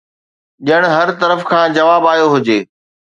ڄڻ 0.65 0.81
هر 0.95 1.07
طرف 1.21 1.39
کان 1.49 1.67
جواب 1.77 2.01
آيو 2.13 2.27
هجي 2.33 2.59